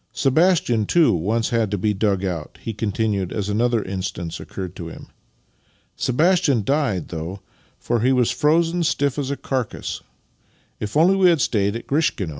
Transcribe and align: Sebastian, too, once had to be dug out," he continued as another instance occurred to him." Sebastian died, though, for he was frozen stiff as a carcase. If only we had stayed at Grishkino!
Sebastian, 0.13 0.87
too, 0.87 1.13
once 1.13 1.49
had 1.49 1.69
to 1.69 1.77
be 1.77 1.93
dug 1.93 2.25
out," 2.25 2.57
he 2.59 2.73
continued 2.73 3.31
as 3.31 3.49
another 3.49 3.83
instance 3.83 4.39
occurred 4.39 4.75
to 4.77 4.87
him." 4.87 5.09
Sebastian 5.95 6.63
died, 6.63 7.09
though, 7.09 7.41
for 7.77 7.99
he 7.99 8.11
was 8.11 8.31
frozen 8.31 8.81
stiff 8.81 9.19
as 9.19 9.29
a 9.29 9.37
carcase. 9.37 10.01
If 10.79 10.97
only 10.97 11.15
we 11.15 11.29
had 11.29 11.39
stayed 11.39 11.75
at 11.75 11.85
Grishkino! 11.85 12.29